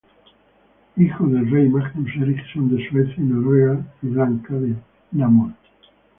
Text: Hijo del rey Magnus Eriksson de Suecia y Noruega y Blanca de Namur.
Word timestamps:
Hijo 0.97 1.27
del 1.27 1.47
rey 1.51 1.69
Magnus 1.69 2.09
Eriksson 2.19 2.75
de 2.75 2.89
Suecia 2.89 3.13
y 3.17 3.21
Noruega 3.21 3.85
y 4.01 4.07
Blanca 4.07 4.55
de 4.55 4.73
Namur. 5.11 5.51